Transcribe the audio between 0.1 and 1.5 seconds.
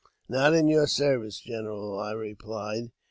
''Not in your service,